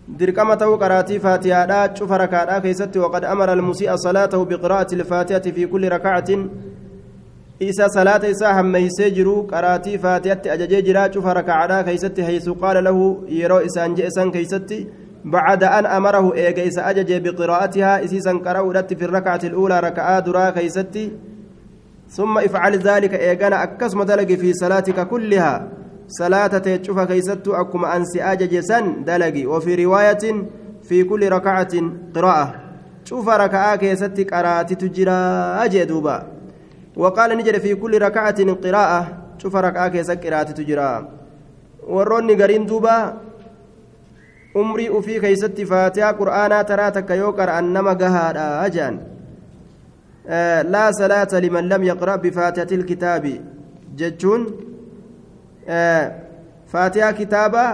دركمة 0.09 0.55
قراتي 0.55 1.19
فاتحة. 1.19 1.95
شوف 1.95 2.13
ركعة. 2.13 2.59
كيست. 2.59 2.97
وقد 2.97 3.25
أمر 3.25 3.53
المسيء 3.53 3.97
صلاته 3.97 4.45
بقراءة 4.45 4.95
الفاتحة 4.95 5.39
في 5.39 5.67
كل 5.67 5.89
ركعة. 5.89 6.49
إسا 7.63 7.89
صلاة 7.89 8.31
إسا 8.31 8.61
هم 8.61 8.77
يسجروا 8.77 9.47
قراتي 9.53 9.99
فاتحة 9.99 10.43
أججي 10.47 10.83
جرا 10.83 11.13
شوف 11.13 11.27
ركعة. 11.27 11.83
كيست. 11.83 12.21
حيث 12.21 12.49
قال 12.49 12.85
له 12.85 13.25
يرو 13.29 13.59
إسان 13.59 13.95
جئسان 13.95 14.31
كيست. 14.31 14.87
بعد 15.25 15.65
أن 15.65 15.87
أمره 15.87 16.35
إيجا 16.35 16.69
إسا 16.69 16.91
أججي 16.91 17.21
بقراءتها 17.21 18.05
إسيسا 18.05 18.33
قرأوا 18.33 18.83
في 18.83 19.05
الركعة 19.05 19.41
الأولى 19.45 19.81
ركعة 19.81 20.21
درا 20.21 20.51
كيست 20.51 20.99
ثم 22.11 22.39
افعل 22.39 22.79
ذلك 22.79 23.15
إيجانا 23.15 23.63
أكسم 23.63 24.03
دلق 24.03 24.31
في 24.33 24.53
صلاتك 24.53 25.09
كلها. 25.09 25.69
صلاة 26.09 26.47
تشوف 26.59 27.01
كيست 27.01 27.49
أكما 27.49 27.97
أنسي 27.97 28.23
أجج 28.23 28.59
سن 28.61 29.05
دلقي. 29.05 29.47
وفي 29.47 29.85
رواية 29.85 30.25
في 30.83 31.05
كل 31.05 31.29
ركعة 31.29 31.75
قراءة. 32.15 32.55
شوف 33.05 33.29
ركعة 33.29 33.77
كيست 33.77 34.21
قرات 34.35 34.73
تجرى 34.73 35.21
أجدوبا 35.65 36.27
وقال 36.97 37.39
نجد 37.39 37.59
في 37.59 37.75
كل 37.75 38.03
ركعة 38.03 38.53
قراءة. 38.65 39.01
شوف 39.39 39.57
ركعة 39.57 39.89
كيست 39.89 40.27
قرات 40.27 40.51
تجرى. 40.51 41.09
وروني 41.89 42.35
قرين 42.43 42.67
دوبا. 42.67 43.17
Umrii 44.55 44.89
ufii 44.99 45.21
keeysatti 45.21 45.67
faatihaa 45.73 46.13
qur'aanaa 46.21 46.65
taraa 46.71 46.91
takka 46.99 47.15
yoo 47.23 47.33
qara'an 47.41 47.73
nama 47.77 47.95
gahaadha 48.03 48.47
ajaan 48.67 48.99
laa 50.75 50.89
salaata 50.99 51.41
liman 51.45 51.69
lam 51.73 51.83
yaqra' 51.91 52.19
bifaatihati 52.25 52.75
ilkitaabi 52.81 53.35
jechuun 54.03 54.43
faatihaa 56.73 57.13
kitaabaa 57.21 57.71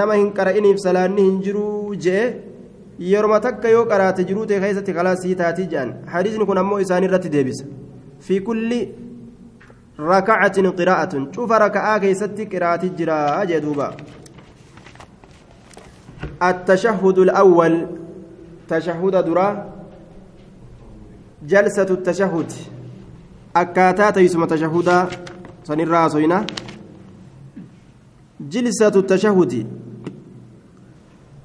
nama 0.00 0.14
hin 0.20 0.32
qara'iniif 0.38 0.78
salaanni 0.86 1.22
hin 1.28 1.38
jiruu 1.44 1.94
jee 2.06 2.24
yeroma 3.12 3.40
takka 3.46 3.68
yoo 3.76 3.84
qaraate 3.92 4.24
jiruu 4.30 4.46
ta'e 4.50 4.60
keessatti 4.64 4.92
kalaasii 4.98 5.34
taatii 5.42 5.66
jedhan 5.76 5.94
hadiisni 6.16 6.46
kun 6.50 6.58
ammoo 6.62 6.80
isaan 6.86 7.04
irratti 7.08 7.32
deebisa 7.36 7.64
fi 8.26 8.40
kulli 8.48 8.80
rakacatin 10.10 10.68
qiraa'atun 10.80 11.30
cufa 11.36 11.58
raka'aa 11.64 11.98
keessatti 12.06 12.46
qiraati 12.52 12.90
jiraa 13.00 13.46
jee 13.52 13.60
duuba 13.66 13.88
التشهد 16.42 17.18
الأول 17.18 17.86
تشهد 18.68 19.14
درا 19.26 19.48
جلسة 21.46 21.90
التشهد 21.90 22.50
أكاتات 23.56 24.16
يسمى 24.16 24.46
تشهدا 24.46 25.08
سنرى 25.64 26.08
سوينا 26.08 26.46
جلسة 28.40 28.94
التشهد 29.02 29.52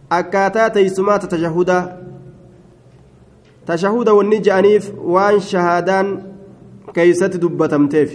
akkaataa 0.10 0.70
teeysumaata 0.70 1.28
tashahudaa 1.28 1.82
tashahuda 3.66 4.14
wanni 4.14 4.40
je'aniif 4.40 4.86
waan 5.16 5.40
shahaadaan 5.48 6.12
keeysatti 6.98 7.42
dubbatamteef 7.44 8.14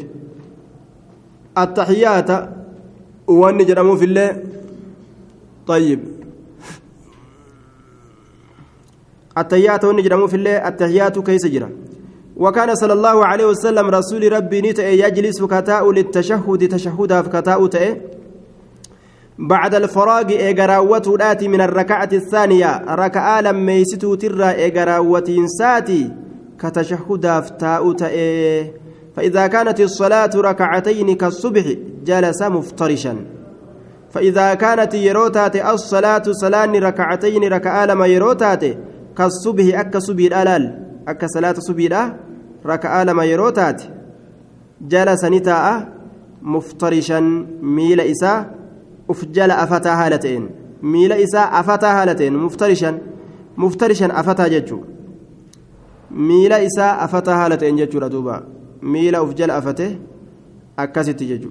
attaxiyaata 1.64 2.38
wanni 3.42 3.68
jedhamuufillee 3.72 4.30
طيب 5.66 6.00
التحيات 9.38 9.84
وني 9.84 10.02
جرموف 10.02 10.34
الله 10.34 10.68
التحيات 10.68 11.18
كيس 11.18 11.46
جرا. 11.46 11.70
وكان 12.36 12.74
صلى 12.74 12.92
الله 12.92 13.26
عليه 13.26 13.44
وسلم 13.46 13.86
رسول 13.90 14.32
Rabbii 14.32 14.60
ni 14.60 14.66
ta'e 14.66 14.78
يجلس 14.78 15.42
kan 15.42 15.61
taa'u 15.61 15.92
للتشهد 15.92 16.68
tashahhudaaf 16.68 17.22
kan 17.22 17.66
taa'u 17.66 17.83
ta'a 17.83 17.96
بعد 19.38 19.74
الفراغ 19.74 20.24
eega 20.30 20.56
raawwate 20.56 21.08
الآتي 21.08 21.48
من 21.48 21.60
الركعة 21.60 22.08
الثانية 22.12 22.82
raka'aa 22.88 23.40
lammeessoo 23.40 24.14
irraa 24.14 24.44
eega 24.44 24.73
raawwate 24.73 25.30
saati 25.58 26.10
kan 26.60 26.76
tashahhudaaf 26.76 27.40
taa'u 27.40 27.92
ta'a 27.92 28.10
فإذا 29.16 29.46
كانت 29.46 29.80
الصلاة 29.80 30.30
ركعتين 30.36 31.14
كالصبح 31.14 31.64
جلس 32.04 32.42
مفترشا. 32.42 33.16
فإذا 34.10 34.54
كانت 34.54 34.94
yeroo 34.94 35.25
taate 35.25 35.56
الصلاة 35.56 36.22
salaata 36.30 36.66
ركعتين 36.66 37.44
raka'aa 37.52 37.86
lama 37.86 38.06
yeroo 38.06 38.35
taate 38.35 38.64
كالصبح 39.18 39.78
أكا 39.78 39.98
صبي 39.98 40.26
الألال 40.26 40.62
أكا 41.08 41.26
صلاة 41.26 41.52
صبي 41.58 41.88
ركعة 42.66 43.04
لما 43.04 43.24
يروتات 43.24 43.82
جلس 44.80 45.24
نتاء 45.24 45.88
مفترشا 46.42 47.20
ميل 47.62 48.00
إساء 48.00 48.54
أفجل 49.10 49.50
أفتا 49.50 49.92
هالتين 49.94 50.50
ميل 50.82 51.12
إساء 51.12 51.60
أفتا 51.60 52.02
هالتين 52.02 52.32
مفترشا 52.36 52.98
مفترشا 53.56 54.20
أفتا 54.20 54.48
ججو. 54.48 54.80
ميل 56.10 56.52
إساء 56.52 57.04
أفتا 57.04 57.32
هالتين 57.32 57.76
ججو 57.76 57.98
ردوبا 57.98 58.42
ميل 58.82 59.14
أفجل 59.14 59.50
أفته 59.50 59.98
أكست 60.78 61.22
ججو. 61.22 61.50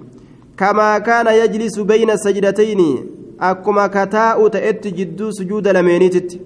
كما 0.56 0.98
كان 0.98 1.26
يجلس 1.26 1.78
بين 1.80 2.10
السجدتين 2.10 2.80
أكما 3.40 3.86
كتاء 3.86 4.48
تأت 4.48 4.86
جدو 4.86 5.30
سجود 5.30 5.68
لمينيتت 5.68 6.40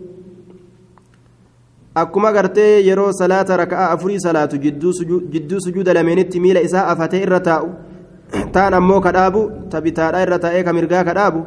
akkuma 2.03 2.33
gartee 2.33 2.85
yeroo 2.87 3.13
salaata 3.19 3.57
raka'aa 3.57 3.91
afurii 3.97 4.21
salaatu 4.21 4.59
jidduu 4.65 5.61
sujuuda 5.67 5.95
lameenitti 5.99 6.41
miila 6.45 6.61
isaa 6.69 6.87
afatee 6.93 7.21
irra 7.27 7.41
taa'u 7.49 7.69
taan 8.57 8.75
ammoo 8.79 9.01
kadhaabu 9.07 9.43
tabitaadhaa 9.75 10.25
irra 10.27 10.39
taa'ee 10.47 10.65
ka 10.67 10.73
mirgaa 10.79 11.05
kadhaabu 11.09 11.45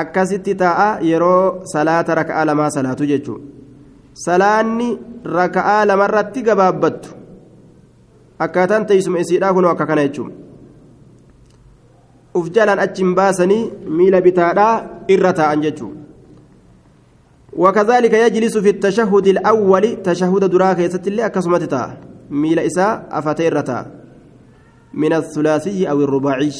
akkasitti 0.00 0.54
taa'a 0.62 0.88
yeroo 1.10 1.42
salaata 1.72 2.14
raka'aa 2.20 2.46
lamaa 2.50 2.70
salaatu 2.76 3.08
jechuudha 3.12 3.44
salaanni 4.24 4.88
raka'aa 5.38 5.84
lamarratti 5.90 6.42
gabaabbattu 6.48 7.14
akkaataan 8.46 8.86
teessuma 8.86 9.22
isiidhaa 9.26 9.52
kunoo 9.58 9.70
akka 9.74 9.86
kana 9.92 10.08
jechuudha 10.08 10.34
uf 12.40 12.50
jalaan 12.58 12.82
achiin 12.86 13.14
baasanii 13.20 13.62
miila 14.00 14.20
bitaadhaa 14.26 14.74
irra 15.16 15.32
taa'an 15.42 15.62
jechuudha. 15.68 16.05
وكذلك 17.56 18.12
يجلس 18.12 18.58
في 18.58 18.70
التشهد 18.70 19.26
الأول 19.26 20.02
تشهد 20.02 20.44
دراك 20.44 20.78
يستلي 20.78 21.26
أكسمتتا 21.26 21.96
ميل 22.30 22.58
إساء 22.58 23.06
أفتيرتا 23.10 23.86
من 24.94 25.12
الثلاثي 25.12 25.90
أو 25.90 26.00
الرباعي. 26.00 26.52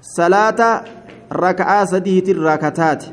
صلاة 0.00 0.84
ركعة 1.32 1.84
سديه 1.84 2.32
الراكتات 2.32 3.04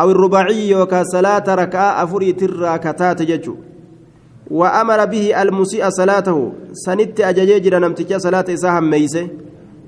أو 0.00 0.10
الرباعي 0.10 0.74
وكا 0.74 1.02
صلاة 1.02 1.54
ركعة 1.54 2.02
أفري 2.02 2.36
الراكتات 2.42 3.22
ججو. 3.22 3.56
وأمر 4.50 5.04
به 5.04 5.42
المسيء 5.42 5.88
صلاته 5.88 6.52
سنت 6.72 7.20
أججيجر 7.20 7.78
نمتجا 7.78 8.18
صلاة 8.18 8.44
إساء 8.48 8.80
ميسه 8.80 9.28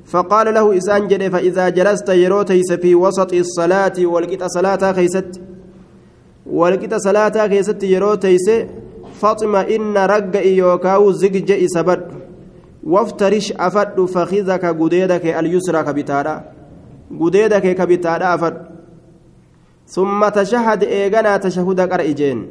فقال 0.04 0.54
له 0.54 0.76
إسان 0.76 1.30
فإذا 1.30 1.68
جلست 1.68 2.08
يروتيس 2.08 2.72
في 2.72 2.94
وسط 2.94 3.32
الصلاة 3.32 3.92
والقيت 3.98 4.44
صلاة 4.44 4.92
خيست. 4.92 5.40
Walqixa 6.50 7.00
salaataa 7.00 7.48
keessatti 7.48 7.92
yeroo 7.92 8.16
teeyse 8.16 8.68
faxima 9.20 9.64
inna 9.76 10.06
ragga'i 10.06 10.56
yookaawu 10.58 11.12
zigja 11.12 11.56
isa 11.56 11.84
badhu 11.84 12.22
waftarish 12.84 13.52
afadhu 13.58 14.08
fakidaka 14.08 14.72
gudeeda 14.74 15.18
kee 15.18 15.34
alyusraa 15.34 15.84
ka 15.84 15.92
bitaadha 15.92 16.42
gudeeda 17.10 17.60
kee 17.60 17.74
ka 17.74 17.86
bitaadha 17.86 18.32
afadhu 18.32 18.68
ثم 19.88 20.28
تشهد 20.28 20.84
إيغانا 20.84 21.36
تشهد 21.36 21.80
قرئجين 21.80 22.46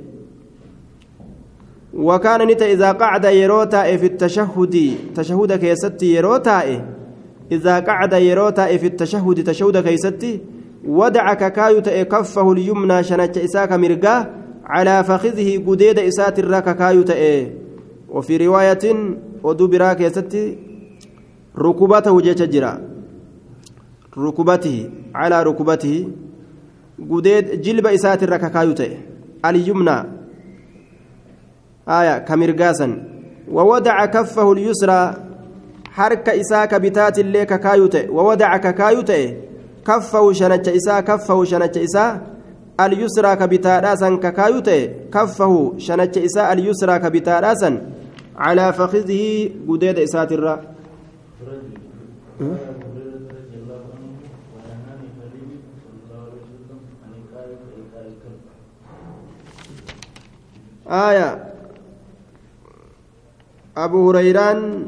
وكان 1.94 2.48
نتا 2.48 2.72
إذا 2.72 2.92
قعد 2.92 3.26
يروتا 3.26 3.98
في 3.98 4.06
التشهد 4.06 4.76
تشهد 5.16 5.54
كيستي 5.54 6.16
يروتا 6.16 6.82
إذا 7.52 7.80
قعد 7.80 8.14
يروتا 8.14 8.78
في 8.78 8.88
التشهد 8.88 9.44
تشهد 9.44 9.78
كيستي 9.78 10.42
ودع 10.88 11.34
ككايو 11.34 11.80
تأي 11.80 12.06
كفه 12.06 12.52
اليمنى 12.52 13.04
شنج 13.04 13.38
إساك 13.38 13.72
مرقاه 13.72 14.28
على 14.66 15.04
فخذه 15.04 15.64
قديد 15.68 16.00
إسات 16.00 16.40
الراك 16.40 16.78
كايو 16.78 17.02
تأي. 17.02 17.52
وفي 18.10 18.38
رواية 18.38 18.96
ودو 19.44 19.68
براك 19.68 20.02
يستي 20.02 20.58
ركبته 21.58 22.22
جيش 22.22 22.42
جرا. 22.42 22.82
ركبته 24.18 24.90
على 25.16 25.44
ركبته 25.44 26.08
قديد 27.12 27.62
جلب 27.62 27.88
إسات 27.88 28.24
الركاكايوتي 28.24 28.98
اليمنى. 29.46 30.04
آية 31.90 32.18
كمرقاسا. 32.18 33.04
ووضع 33.52 34.06
كفه 34.06 34.52
اليسرى 34.52 35.14
حركة 35.92 36.42
إساك 36.42 36.76
بتات 36.76 37.20
اللي 37.20 37.46
كايوتي 37.46 38.10
ووضع 38.10 38.58
كايوتي 38.58 39.38
كفه 39.88 40.34
شنج 40.34 40.70
إسا 40.70 41.00
كفه 41.00 41.44
شنج 41.44 41.78
إسا 41.78 42.22
اليسرى 42.80 43.36
كبتاداسا 43.36 44.16
كايوتي 44.16 44.80
كفه 45.14 45.74
شنج 45.78 46.18
إسا 46.18 46.54
اليسرى 46.54 47.00
كبتاداسا 47.00 47.70
على 48.38 48.74
فخذه 48.74 49.50
قديد 49.68 49.98
الرّ 50.32 50.60
آية 60.88 61.54
أبو 63.78 64.10
هريران. 64.10 64.86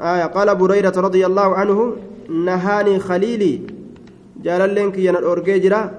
آية 0.00 0.24
قال 0.24 0.48
أبو 0.48 0.64
هريرة 0.64 1.00
رضي 1.00 1.26
الله 1.26 1.54
عنه 1.54 1.96
نهاني 2.28 2.98
خليلي. 2.98 3.60
جال 4.42 4.74
لينك 4.74 4.98
ين 4.98 5.16
الأورجيجرا 5.16 5.90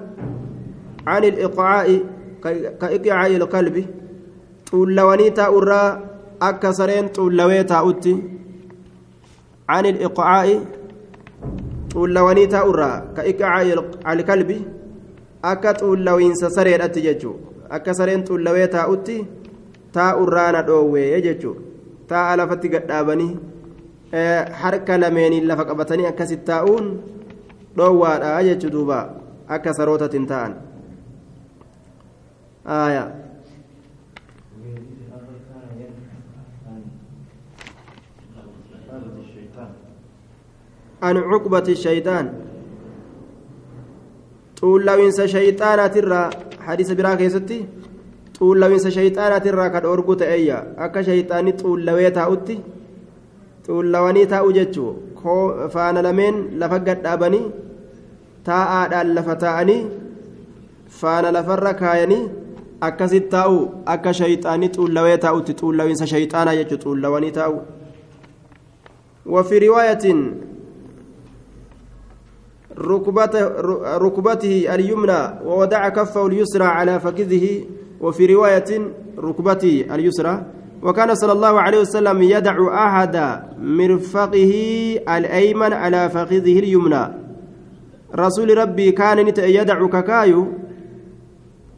عن 1.06 1.24
الإقعاء 1.24 2.00
كإقعاء 2.80 3.36
القلب. 3.36 3.86
طولواني 4.70 5.30
تأورا 5.30 5.82
أكسرين 6.42 7.08
طولوي 7.08 7.62
تأوتي 7.62 8.22
عن 9.68 9.86
الإقعاء. 9.86 10.60
طولواني 11.92 12.46
تأورا 12.46 13.12
كإقعاء 13.16 13.66
القلب. 14.12 14.50
أكا 15.44 15.72
طولوين 15.72 16.34
سسرين 16.34 16.80
أتججو 16.80 17.34
akka 17.76 17.94
sareen 17.98 18.22
xullawee 18.22 18.66
taa'utti 18.74 19.14
taa'urraana 19.96 20.60
dhoowwee 20.68 21.20
jechuudha 21.24 21.62
taa'a 22.10 22.36
lafatti 22.40 22.68
gadhaabanii 22.74 23.32
harka 24.62 25.00
lameeniin 25.00 25.48
lafa 25.48 25.64
qabatanii 25.64 26.06
akkasitti 26.12 26.46
taa'uun 26.52 26.86
dhoowwaadha 27.76 28.42
jechuudha 28.48 28.72
duuba 28.72 29.00
akka 29.48 29.76
sarootatiin 29.80 30.26
ta'an. 30.26 30.52
عن 41.02 41.16
عقبة 41.16 41.66
الشيطان 41.68 42.26
xuullawinsa 44.60 45.24
shayxaanaatirraa 45.28 46.30
hadiisa 46.66 46.94
biraa 46.98 47.16
keessatti 47.20 47.58
xuullawinsa 48.38 48.90
shayxaanaatirraa 48.94 49.66
ka 49.74 49.82
dhoorgu 49.84 50.16
ta'eeyya 50.22 50.60
akka 50.86 51.02
shayxaanni 51.08 51.52
xuullawee 51.62 52.10
taa'utti 52.18 52.56
xuullawanii 53.65 54.27
taa'u 54.35 54.53
jechuu 54.59 54.91
faana 55.73 56.05
lameen 56.07 56.39
lafa 56.63 56.79
gadhaabanii 56.87 57.43
taa'aadhaan 58.49 59.13
lafa 59.17 59.35
taa'anii 59.43 59.81
faana 61.01 61.35
lafarra 61.37 61.73
kaayanii 61.83 62.23
akkasitti 62.89 63.29
taa'u 63.35 63.59
akka 63.95 64.17
shayxaanni 64.21 64.73
xuullawee 64.77 65.17
taa'utti 65.27 65.59
xuullawinsa 65.61 66.11
shayxaanaa 66.13 66.57
jechuu 66.61 66.83
xuullawanii 66.87 67.37
taa'u 67.39 67.61
وفي 69.25 69.57
رواية 69.67 70.05
ركبته, 72.77 73.47
ركبته 73.97 74.75
اليمنى 74.75 75.21
ووضع 75.45 75.89
كفه 75.89 76.27
اليسرى 76.27 76.63
على 76.63 76.99
فخذه 76.99 77.63
وفي 78.01 78.25
رواية 78.25 78.81
ركبته 79.17 79.85
اليسرى 79.91 80.43
وكان 80.86 81.14
صلى 81.14 81.32
الله 81.32 81.54
عليه 81.60 81.80
وسلم 81.80 82.22
يدع 82.22 82.56
أحد 82.86 83.16
مرفقه 83.58 84.52
الأيمن 85.16 85.72
على 85.72 86.02
فخذه 86.10 86.58
اليمنى. 86.62 87.04
رسول 88.14 88.58
ربي 88.58 88.90
كان 88.94 89.18
يدع 89.58 89.86
ككايو 89.86 90.46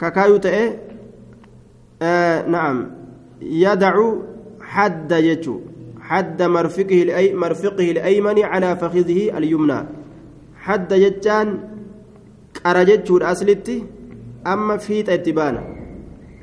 ككايو 0.01 0.37
تأه 0.37 0.73
آه 2.03 2.49
نعم. 2.49 2.77
يدع 3.41 3.95
حد 4.61 5.13
يجو. 5.13 5.61
حد 6.01 6.43
مرفقه 6.43 7.03
الأي 7.03 7.35
مرفقه 7.35 7.91
الأيمن 7.91 8.39
على 8.45 8.77
فخذه 8.77 9.39
اليمنى. 9.39 9.81
qara 12.63 12.85
jechuudha 12.85 13.29
aslitti 13.33 13.85
amma 14.45 14.79
fiixa 14.79 15.15
itti 15.19 15.33
baana 15.39 15.78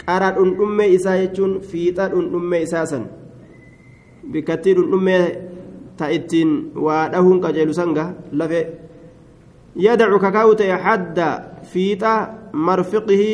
qara 0.08 0.32
dhundhummee 0.38 0.90
isaa 0.98 1.18
jechuun 1.22 1.54
fiixa 1.70 2.10
dhundhummee 2.14 2.62
isaa 2.68 2.86
san 2.92 3.06
bikkattii 4.32 4.76
dhundhummee 4.78 5.22
ta 5.98 6.10
ittiin 6.18 6.52
waa 6.86 7.04
dhahuun 7.14 7.42
qajeelu 7.46 7.74
sanga 7.80 8.06
lafe 8.32 8.62
yadacu 9.86 10.20
kakaa'u 10.26 10.56
ta'e 10.62 10.82
hadda 10.88 11.28
fiixa 11.74 12.14
marfiqihi 12.68 13.32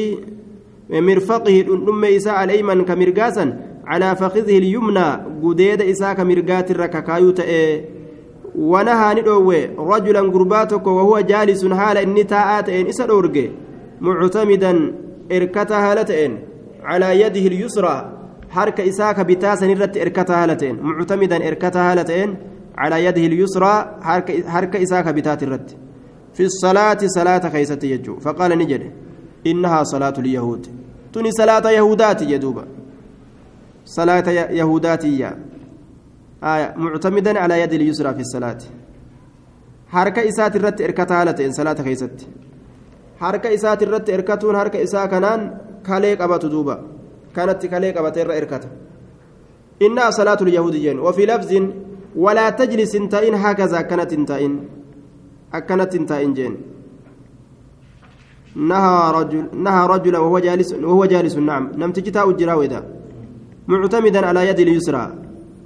mirfaqihi 1.07 1.63
dhundhummee 1.69 2.13
isaa 2.19 2.37
alayman 2.43 2.85
ka 2.85 2.95
mirgaasan 2.95 3.55
calaa 3.89 4.15
fakidihi 4.21 4.57
ilyumnaa 4.57 5.17
gudeeda 5.41 5.89
isaa 5.93 6.15
ka 6.15 6.25
mirgaatirra 6.25 6.93
kakaayuu 6.97 7.33
ta'e 7.41 7.63
ونهى 8.55 9.21
ندوه 9.21 9.69
رجلا 9.79 10.21
قرباتك 10.21 10.87
وهو 10.87 11.19
جالس 11.19 11.65
حال 11.65 11.97
إني 11.97 12.23
تاءاتين 12.23 12.87
إسا 12.87 13.05
دورجي 13.05 13.51
معتمدا 14.01 14.93
إركتها 15.31 15.91
هالتين 15.91 16.39
على 16.81 17.21
يده 17.21 17.39
اليسرى 17.39 18.17
حرك 18.49 18.81
إساك 18.81 19.19
بتاسا 19.19 19.67
نرت 19.67 19.97
إركتها 19.97 20.43
هالتين 20.43 20.79
معتمدا 20.81 21.47
إركتها 21.47 21.91
هالتين 21.91 22.37
على 22.77 23.05
يده 23.05 23.25
اليسرى 23.25 23.99
حرك, 24.01 24.47
حرك 24.47 24.75
إساك 24.75 25.07
بتات 25.07 25.43
الرت 25.43 25.77
في 26.33 26.43
الصلاة 26.43 26.97
صلاة 27.05 27.49
خيسة 27.49 27.79
يجو. 27.83 28.19
فقال 28.19 28.57
نجد 28.57 28.91
إنها 29.47 29.83
صلاة 29.83 30.13
اليهود. 30.17 30.67
تني 31.13 31.31
صلاة 31.31 31.69
يهودات 31.69 32.21
يدوبا 32.21 32.65
صلاة 33.85 34.29
يهودات 34.29 35.05
يا. 35.05 35.39
آية 36.43 36.73
معتمدا 36.77 37.39
على 37.39 37.61
يد 37.61 37.73
اليسرى 37.73 38.13
في 38.13 38.19
الصلاة. 38.19 38.57
حركة 39.87 40.29
إسات 40.29 40.55
الرت 40.55 40.81
إركتها 40.81 41.21
هالتين 41.21 41.51
صلاة 41.51 41.73
خيست. 41.73 42.27
حركة 43.19 43.53
إسات 43.53 43.83
الرت 43.83 44.09
إركتون 44.09 44.55
كاليك 45.87 46.21
أبا 46.21 46.37
دوبا 46.37 46.75
كانت 47.35 47.65
كاليك 47.65 47.97
أبا 47.97 48.09
تير 48.09 48.37
إركته 48.37 48.69
إنها 49.81 50.09
صلاة 50.19 50.37
اليهوديين 50.41 50.99
وفي 50.99 51.25
لفظ 51.25 51.51
ولا 52.15 52.49
تجلس 52.49 52.95
انتئن 52.95 53.35
هكذا 53.43 53.81
كانت 53.81 54.13
انتئن 54.13 54.53
أكنت 55.53 55.95
انتئن 55.95 56.33
جين 56.33 56.53
نهى 58.55 59.11
رجل 59.17 59.45
نهى 59.65 59.87
رجلا 59.93 60.19
وهو 60.19 60.39
جالس 60.39 60.73
وهو 60.73 61.05
جالس 61.05 61.35
نعم 61.37 61.71
نم 61.79 61.91
تجتا 61.91 62.23
وجراودا 62.23 62.79
معتمدا 63.67 64.25
على 64.29 64.47
يد 64.49 64.59
اليسرى 64.59 65.03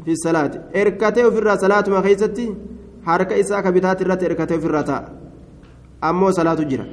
في 0.05 0.11
الصلاة 0.11 0.51
إركته 0.75 1.29
في 1.29 1.37
الرا 1.37 1.55
صلاة 1.55 1.85
ما 1.87 2.01
خيستي 2.01 2.47
حركة 3.05 3.39
إساك 3.39 3.67
بتات 3.67 4.01
الرت 4.01 4.23
إركته 4.23 4.57
في 4.57 4.65
الرتا 4.65 4.97
أمو 6.03 6.31
صلاة 6.31 6.59
جرا 6.71 6.85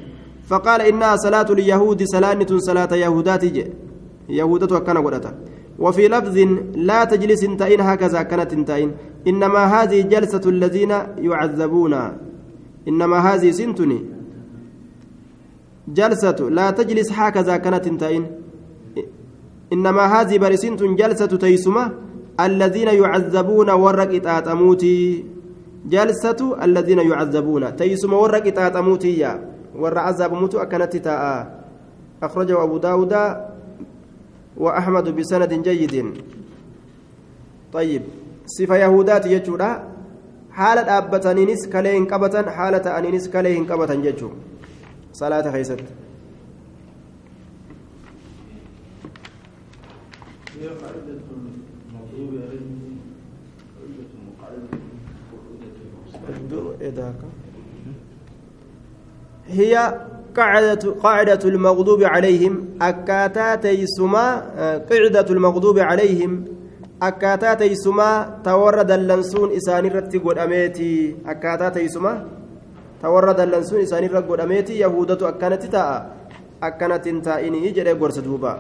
فقال 0.53 0.81
إنها 0.81 1.17
صلاة 1.17 1.49
اليهود 1.57 2.05
سلانة 2.05 2.51
صلاة 2.69 2.93
يهودات 2.95 3.45
يهودة 4.29 4.77
وكان 4.77 4.99
قدتا. 4.99 5.33
وفي 5.79 6.09
لفظ 6.09 6.37
لا 6.89 7.05
تجلس 7.05 7.45
انتئن 7.45 7.81
هكذا 7.81 8.23
كانت 8.23 8.53
انتئن. 8.53 8.91
إنما 9.27 9.63
هذه 9.65 10.01
جلسة 10.13 10.45
الذين 10.47 10.93
يعذبون. 11.19 11.95
إنما 12.89 13.19
هذه 13.19 13.51
سنتني. 13.51 13.99
جلسة 15.89 16.39
لا 16.59 16.71
تجلس 16.71 17.13
هكذا 17.13 17.57
كانت 17.57 17.87
انتئن. 17.87 18.25
إنما 19.73 20.05
هذه 20.15 20.39
برسنت 20.39 20.83
جلسة 20.83 21.27
تيسمة. 21.27 21.93
الذين 22.41 22.89
يعذبون 22.89 23.71
ورق 23.71 24.15
إتاتموتي 24.15 25.25
جلسة 25.89 26.65
الذين 26.65 26.99
يعذبون. 26.99 27.77
تيسم 27.77 28.13
ورق 28.13 28.47
إتاتموتي 28.47 29.39
warra 29.75 30.05
azaabamutu 30.11 30.61
akkanatti 30.61 31.01
taa'a. 31.01 31.63
اخرجه 32.23 32.63
ابو 32.63 32.79
daawuda 32.79 33.23
وأحمد 34.57 35.09
بسند 35.09 35.53
جيد 35.63 36.23
طيب 37.73 38.03
صفة 38.47 38.77
يهودات 38.77 39.27
يجورا 39.27 39.89
حالة 40.51 40.99
أبتنينس 40.99 41.67
كلين 41.69 42.07
كبتن 42.07 42.51
حالة 42.51 42.99
أنينس 42.99 43.29
كلين 43.29 43.67
كبتن 43.67 44.05
يجو 44.05 44.31
صلاة 45.13 45.51
خيست 45.53 45.81
هي 50.61 50.69
قاعدة 50.69 51.19
مطلوبة 51.95 52.41
قاعدة 54.41 54.69
مقعدة 56.19 56.63
قاعدة 56.63 57.42
هي 59.53 59.75
قاعدة 61.03 61.43
المغضوب 61.45 62.01
عليهم 62.03 62.55
أكاتا 62.83 63.55
تيسما 63.55 64.25
قعدة 64.91 65.29
المغضوب 65.31 65.79
عليهم 65.79 66.45
أكاتا 67.03 67.55
تيسما 67.55 68.11
تورد 68.45 68.91
اللنسون 68.91 69.49
إساني 69.59 69.89
رتي 69.89 70.19
قد 70.19 70.39
أميتي. 70.39 71.17
أكاتا 71.27 71.69
تيسما 71.69 72.13
تورد 73.03 73.41
اللنسون 73.41 73.81
إساني 73.81 74.07
رتي 74.07 74.27
قد 74.29 74.41
أميتي 74.41 74.79
يهودة 74.79 75.29
أكانت 75.29 75.63
تاء. 75.75 76.17
أكانت 76.63 77.09
تائني 77.27 77.71
جري 77.77 77.93
قرص 77.93 78.19
دوبا. 78.19 78.53